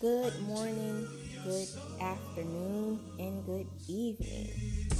[0.00, 1.06] Good morning,
[1.44, 1.68] good
[2.00, 4.50] afternoon, and good evening,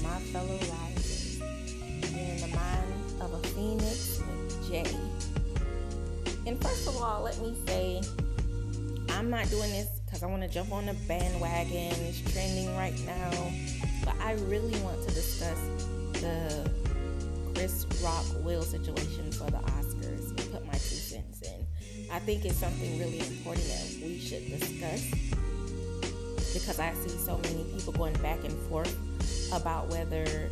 [0.03, 1.41] my fellow risers.
[1.41, 4.97] You're in the mind of a phoenix with Jay.
[6.47, 8.03] And first of all, let me say
[9.11, 11.93] I'm not doing this because I want to jump on the bandwagon.
[12.05, 13.53] It's trending right now.
[14.05, 15.59] But I really want to discuss
[16.21, 16.71] the
[17.55, 21.67] Chris Rock Will situation for the Oscars and put my two cents in.
[22.11, 25.11] I think it's something really important that we should discuss
[26.53, 28.97] because I see so many people going back and forth
[29.53, 30.51] about whether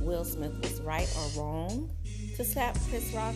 [0.00, 1.90] Will Smith was right or wrong
[2.36, 3.34] to slap Chris Rock.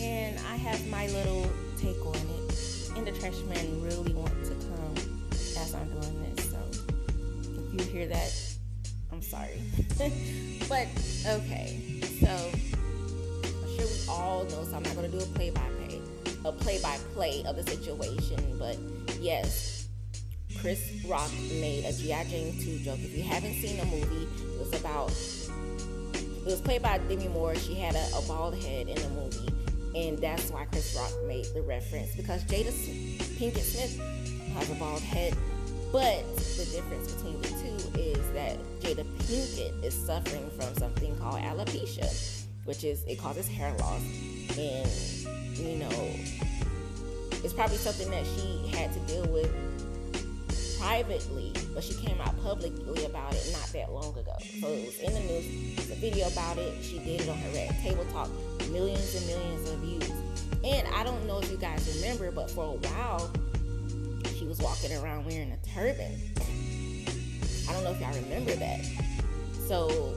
[0.00, 2.90] And I have my little take on it.
[2.96, 6.50] And the trash man really want to come as I'm doing this.
[6.50, 6.58] So
[7.70, 8.32] if you hear that,
[9.12, 9.60] I'm sorry.
[10.68, 10.88] but
[11.26, 12.00] okay.
[14.08, 16.00] All know, so I'm not gonna do a play by play
[16.44, 18.78] a play by play of the situation, but
[19.20, 19.88] yes,
[20.60, 22.24] Chris Rock made a G.I.
[22.24, 22.98] Jane 2 joke.
[23.00, 25.10] If you haven't seen the movie, it was about
[26.46, 27.56] it was played by Demi Moore.
[27.56, 29.48] She had a, a bald head in the movie,
[29.96, 32.72] and that's why Chris Rock made the reference because Jada
[33.38, 34.00] Pinkett Smith
[34.54, 35.36] has a bald head.
[35.92, 41.40] But the difference between the two is that Jada Pinkett is suffering from something called
[41.40, 44.02] alopecia, which is it causes hair loss,
[44.58, 44.90] and
[45.56, 46.10] you know,
[47.42, 49.50] it's probably something that she had to deal with
[50.78, 54.36] privately, but she came out publicly about it not that long ago.
[54.60, 56.74] So it was in the news, the video about it.
[56.82, 58.28] She did it on her Red Table Talk,
[58.70, 60.10] millions and millions of views.
[60.64, 63.30] And I don't know if you guys remember, but for a while,
[64.36, 66.20] she was walking around wearing a turban.
[67.68, 68.84] I don't know if y'all remember that.
[69.66, 70.14] So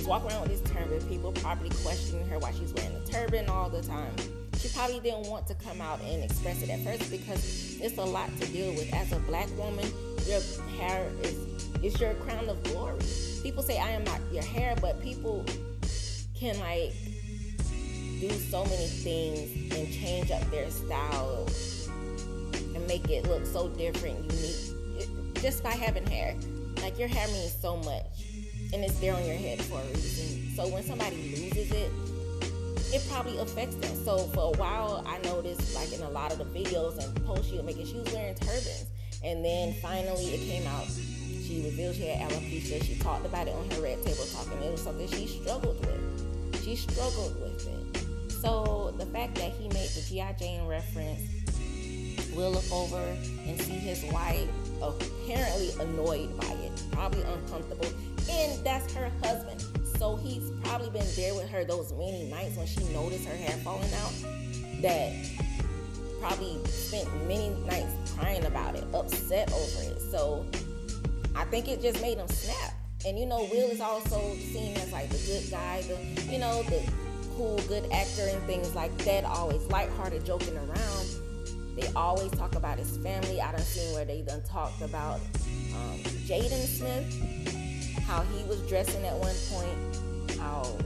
[0.00, 1.06] she's walking around with this turban.
[1.08, 4.14] People probably questioning her why she's wearing a turban all the time.
[4.58, 8.04] She probably didn't want to come out and express it at first because it's a
[8.04, 8.92] lot to deal with.
[8.94, 9.86] As a black woman,
[10.26, 10.40] your
[10.78, 11.34] hair is
[11.82, 12.98] is your crown of glory.
[13.42, 15.44] People say I am not your hair, but people
[16.34, 16.92] can like
[18.20, 21.46] do so many things and change up their style
[22.74, 26.34] and make it look so different, unique, just by having hair.
[26.82, 28.29] Like your hair means so much,
[28.72, 30.54] and it's there on your head for a reason.
[30.54, 31.90] So when somebody loses it,
[32.92, 33.94] it probably affects them.
[34.04, 37.48] So for a while, I noticed like in a lot of the videos and posts
[37.48, 38.86] she was making, she was wearing turbans,
[39.22, 40.86] and then finally it came out.
[40.86, 42.82] She revealed she had alopecia.
[42.82, 45.78] She talked about it on her Red Table Talk, and it was something she struggled
[45.80, 46.64] with.
[46.64, 48.30] She struggled with it.
[48.30, 50.32] So the fact that he made the G.I.
[50.38, 51.20] Jane reference,
[52.34, 53.16] will look over
[53.46, 54.48] and see his wife
[54.82, 57.88] apparently annoyed by it, probably uncomfortable,
[58.30, 59.64] and that's her husband.
[59.98, 63.56] So he's probably been there with her those many nights when she noticed her hair
[63.58, 64.12] falling out.
[64.80, 65.12] That
[66.20, 70.00] probably spent many nights crying about it, upset over it.
[70.10, 70.46] So
[71.34, 72.74] I think it just made him snap.
[73.06, 76.62] And you know, Will is also seen as like the good guy, the you know,
[76.64, 76.82] the
[77.36, 79.24] cool, good actor and things like that.
[79.24, 81.06] Always lighthearted, joking around.
[81.76, 83.40] They always talk about his family.
[83.40, 85.20] I done seen where they done talked about
[85.74, 85.98] um,
[86.28, 87.49] Jaden Smith,
[88.10, 90.76] how he was dressing at one point, how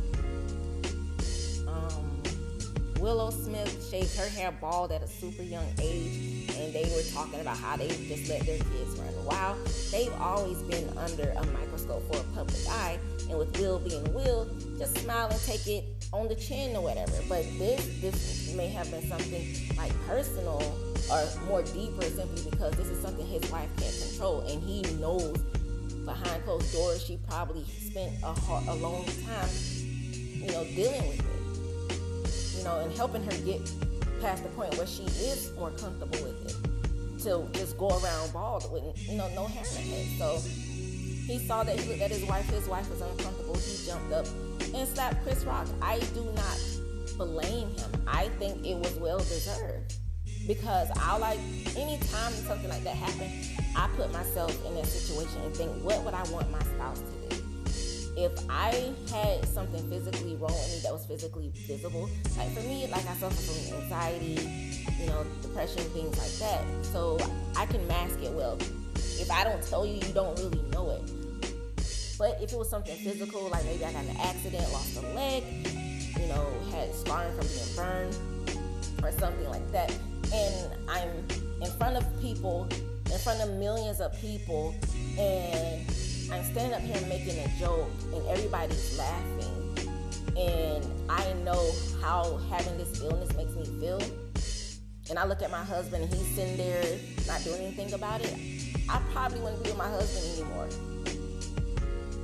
[1.67, 2.23] um,
[3.01, 7.41] Willow Smith shaved her hair bald at a super young age, and they were talking
[7.41, 9.57] about how they just let their kids run wild.
[9.91, 12.99] They've always been under a microscope for a public eye,
[13.31, 14.47] and with Will being Will,
[14.79, 17.17] just smile and take it on the chin or whatever.
[17.27, 19.47] But this this may have been something
[19.79, 20.61] like personal
[21.11, 25.39] or more deeper simply because this is something his wife can't control and he knows
[26.05, 29.49] behind closed doors she probably spent a, hard, a long time
[30.01, 33.61] you know dealing with it you know and helping her get
[34.21, 36.75] past the point where she is more comfortable with it
[37.25, 40.07] to just go around bald with you know no hair in her head.
[40.19, 40.39] So
[41.27, 43.57] he saw that he looked at his wife his wife was uncomfortable.
[43.57, 44.27] He jumped up
[44.75, 45.67] and slapped chris rock.
[45.81, 46.61] I do not
[47.17, 47.91] blame him.
[48.07, 49.97] I think it was well deserved
[50.47, 51.39] because I like
[51.77, 56.15] anytime something like that happens, I put myself in that situation and think, what would
[56.15, 57.43] I want my spouse to do?
[58.17, 62.09] If I had something physically wrong with me that was physically visible,
[62.39, 66.63] like for me, like I suffer from anxiety, you know, depression, things like that.
[66.87, 67.19] So
[67.57, 68.57] I can mask it well.
[69.19, 71.11] If I don't tell you, you don't really know it.
[72.17, 75.43] But if it was something physical, like maybe I got an accident, lost a leg,
[76.21, 78.17] you know, had scarring from being burned,
[79.03, 79.93] or something like that,
[80.35, 81.11] and I'm
[81.63, 82.69] in front of people,
[83.13, 84.75] in front of millions of people,
[85.19, 85.87] and
[86.33, 89.79] I'm standing up here making a joke, and everybody's laughing,
[90.37, 91.71] and I know
[92.03, 94.01] how having this illness makes me feel.
[95.11, 96.83] and I look at my husband and he's sitting there
[97.27, 98.35] not doing anything about it,
[98.89, 100.69] I probably wouldn't be with my husband anymore.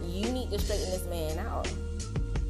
[0.02, 1.68] You need to straighten this man out.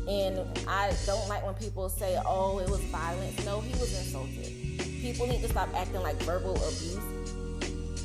[0.09, 3.45] And I don't like when people say, oh, it was violence.
[3.45, 4.60] No, he was insulted.
[5.01, 6.99] People need to stop acting like verbal abuse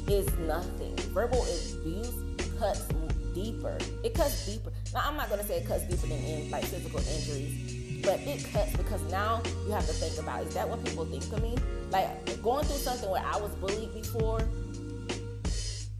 [0.07, 0.95] is nothing.
[1.13, 2.13] Verbal abuse
[2.57, 2.87] cuts
[3.33, 3.77] deeper.
[4.03, 4.71] It cuts deeper.
[4.93, 8.19] Now, I'm not going to say it cuts deeper than in, like physical injuries, but
[8.21, 11.43] it cuts because now you have to think about is that what people think of
[11.43, 11.57] me?
[11.91, 14.39] Like going through something where I was bullied before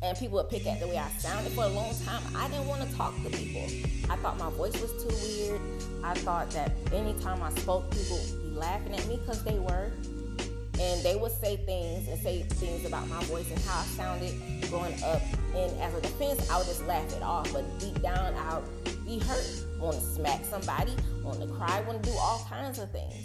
[0.01, 2.21] and people would pick at the way I sounded for a long time.
[2.35, 3.65] I didn't want to talk to people.
[4.09, 5.61] I thought my voice was too weird.
[6.03, 9.91] I thought that anytime I spoke, people would be laughing at me because they were.
[10.79, 14.33] And they would say things and say things about my voice and how I sounded
[14.69, 15.21] growing up.
[15.55, 17.51] And as a defense, I would just laugh it off.
[17.53, 19.47] But deep down, I would be hurt.
[19.79, 20.93] Want to smack somebody,
[21.23, 23.15] want to cry, want to do all kinds of things.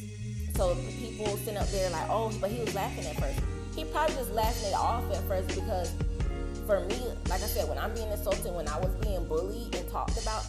[0.55, 3.41] So people sitting up there like, oh, but he was laughing at first.
[3.75, 5.93] He probably just laughing it off at first because
[6.67, 9.88] for me, like I said, when I'm being insulted, when I was being bullied and
[9.91, 10.44] talked about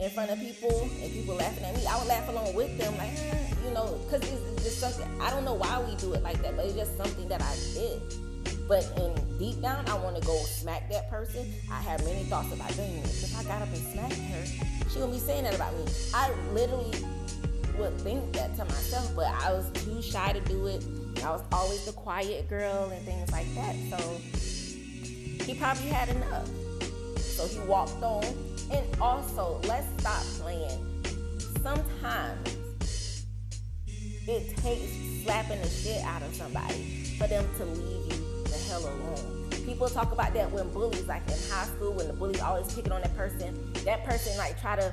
[0.00, 2.96] in front of people and people laughing at me, I would laugh along with them,
[2.98, 3.16] like,
[4.04, 6.66] because it's, it's just something, I don't know why we do it like that, but
[6.66, 8.00] it's just something that I did.
[8.68, 11.46] But in deep down, I want to go smack that person.
[11.70, 13.24] I have many thoughts about, doing this.
[13.24, 14.44] if I got up and smacked her,
[14.90, 15.84] she gonna be saying that about me.
[16.12, 16.92] I literally
[17.78, 20.84] would think that to myself, but I was too shy to do it.
[21.24, 23.76] I was always the quiet girl and things like that.
[23.90, 26.48] So he probably had enough.
[27.18, 28.24] So he walked on.
[28.72, 30.82] And also, let's stop playing.
[31.62, 32.56] Sometimes
[34.28, 36.82] it takes slapping the shit out of somebody
[37.18, 39.50] for them to leave you the hell alone.
[39.64, 42.92] People talk about that when bullies, like in high school, when the bullies always picking
[42.92, 44.92] on that person, that person like try to,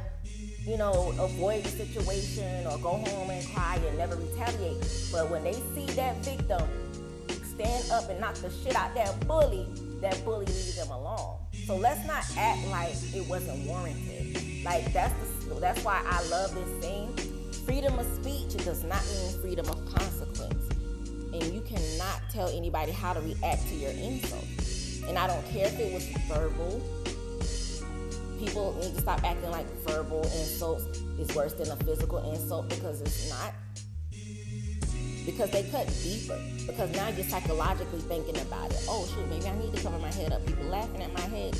[0.66, 4.82] you know, avoid the situation or go home and cry and never retaliate.
[5.12, 6.68] But when they see that victim
[7.44, 9.68] stand up and knock the shit out that bully,
[10.02, 11.38] that bully leaves them alone.
[11.66, 14.64] So let's not act like it wasn't warranted.
[14.64, 15.14] Like that's
[15.46, 17.33] the, that's why I love this thing.
[17.66, 20.70] Freedom of speech does not mean freedom of consequence.
[21.34, 24.46] And you cannot tell anybody how to react to your insult.
[25.08, 26.82] And I don't care if it was verbal.
[28.38, 30.84] People need to stop acting like verbal insults
[31.18, 33.54] is worse than a physical insult because it's not
[35.26, 36.40] because they cut deeper.
[36.68, 38.84] Because now you're psychologically thinking about it.
[38.90, 40.46] Oh shoot, maybe I need to cover my head up.
[40.46, 41.58] People laughing at my head.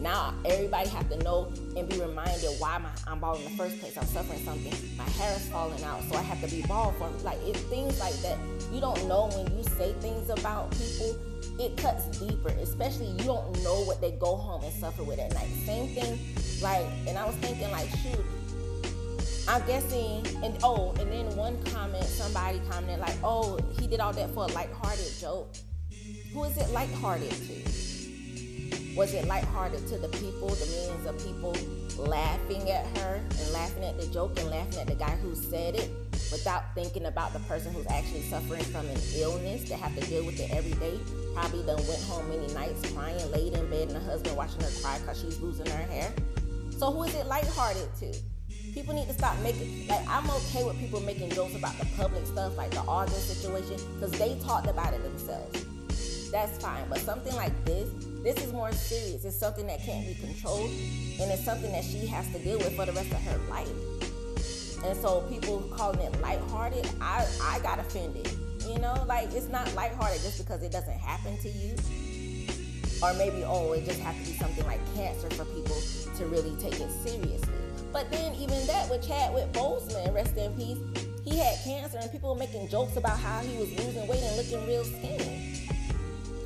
[0.00, 3.80] Now everybody have to know and be reminded why my, I'm bald in the first
[3.80, 3.96] place.
[3.96, 4.72] I'm suffering something.
[4.96, 7.98] My hair is falling out, so I have to be bald for like it's things
[8.00, 8.38] like that.
[8.72, 11.16] You don't know when you say things about people.
[11.58, 15.32] It cuts deeper, especially you don't know what they go home and suffer with at
[15.34, 15.48] night.
[15.64, 16.18] Same thing,
[16.60, 18.24] like, and I was thinking like, shoot,
[19.46, 24.12] I'm guessing, and oh, and then one comment, somebody commented like, "Oh, he did all
[24.12, 25.54] that for a lighthearted joke."
[26.32, 27.93] Who is it lighthearted to?
[28.96, 31.56] Was it lighthearted to the people, the millions of people
[31.98, 35.74] laughing at her and laughing at the joke and laughing at the guy who said
[35.74, 35.90] it
[36.30, 40.24] without thinking about the person who's actually suffering from an illness that have to deal
[40.24, 40.96] with it every day?
[41.34, 44.70] Probably done went home many nights crying, laid in bed, and the husband watching her
[44.80, 46.12] cry because she's losing her hair.
[46.70, 48.14] So who is it lighthearted to?
[48.74, 52.24] People need to stop making like I'm okay with people making jokes about the public
[52.26, 55.64] stuff, like the August situation, because they talked about it themselves.
[56.30, 56.84] That's fine.
[56.88, 57.88] But something like this,
[58.24, 59.24] this is more serious.
[59.24, 60.70] It's something that can't be controlled,
[61.20, 63.68] and it's something that she has to deal with for the rest of her life.
[64.82, 68.28] And so people calling it lighthearted, I I got offended.
[68.66, 71.76] You know, like it's not lighthearted just because it doesn't happen to you.
[73.02, 75.76] Or maybe, oh, it just has to be something like cancer for people
[76.16, 77.52] to really take it seriously.
[77.92, 80.78] But then even that with Chadwick Boseman, rest in peace,
[81.24, 84.36] he had cancer and people were making jokes about how he was losing weight and
[84.36, 85.68] looking real skinny.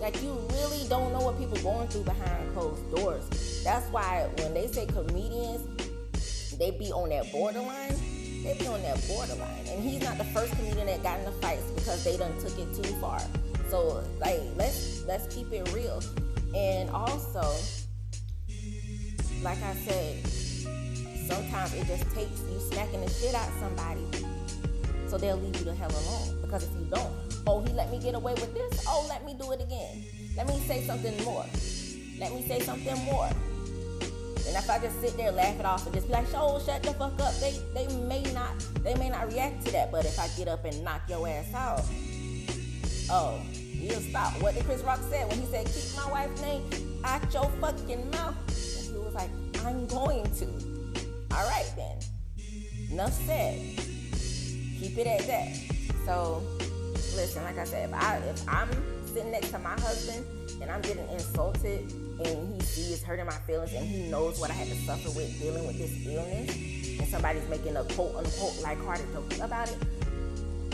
[0.01, 3.63] Like you really don't know what people going through behind closed doors.
[3.65, 7.97] That's why when they say comedians, they be on that borderline.
[8.43, 11.69] They be on that borderline, and he's not the first comedian that got into fights
[11.73, 13.21] because they done took it too far.
[13.69, 16.01] So like let's let's keep it real.
[16.55, 17.43] And also,
[19.43, 20.27] like I said,
[21.29, 24.07] sometimes it just takes you smacking the shit out somebody
[25.09, 26.41] so they'll leave you the hell alone.
[26.43, 29.35] Because if you don't, oh, he let me get away with this, oh, let me
[29.35, 30.05] do it again.
[30.37, 31.47] Let me say something more.
[32.19, 33.27] Let me say something more.
[33.27, 36.83] And if I just sit there, laugh it off, and just be like, "Oh, shut
[36.83, 39.93] the fuck up," they they may not they may not react to that.
[39.93, 41.85] But if I get up and knock your ass out,
[43.11, 44.41] oh, you'll stop.
[44.41, 46.63] What did Chris Rock said when he said, "Keep my wife's name
[47.05, 48.37] out your fucking mouth"?
[48.49, 49.31] And he was like,
[49.67, 50.47] "I'm going to."
[51.37, 51.99] All right then.
[52.91, 53.59] Enough said.
[54.81, 55.55] Keep it at that.
[56.07, 56.43] So
[57.19, 58.69] listen, like I said, if I if I'm
[59.07, 60.25] sitting next to my husband
[60.63, 61.81] and I'm getting insulted
[62.25, 65.37] and he sees hurting my feelings and he knows what I had to suffer with
[65.41, 69.79] dealing with this illness and somebody's making a quote unquote lighthearted joke about it,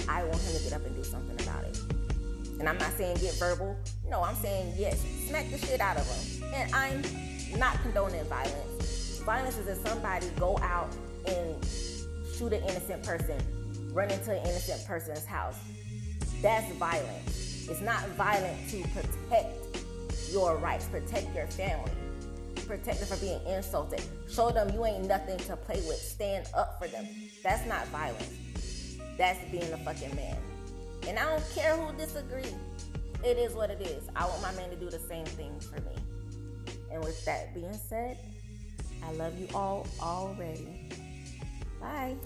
[0.07, 1.81] I want him to get up and do something about it.
[2.61, 3.75] And I'm not saying get verbal.
[4.11, 6.45] No, I'm saying yes, smack the shit out of him.
[6.53, 9.21] And I'm not condoning violence.
[9.25, 10.95] Violence is if somebody go out
[11.27, 11.65] and
[12.37, 13.39] shoot an innocent person,
[13.93, 15.57] run into an innocent person's house.
[16.43, 17.27] That's violent.
[17.27, 19.49] It's not violent to protect
[20.31, 21.93] your rights, protect your family,
[22.67, 24.03] protect them from being insulted.
[24.29, 25.97] Show them you ain't nothing to play with.
[25.97, 27.07] Stand up for them.
[27.43, 28.31] That's not violence.
[29.17, 30.37] That's being a fucking man.
[31.07, 32.55] And I don't care who disagree.
[33.25, 34.09] It is what it is.
[34.17, 35.97] I want my man to do the same thing for me.
[36.93, 38.19] And with that being said,
[39.03, 40.91] I love you all already.
[41.81, 42.17] Bye.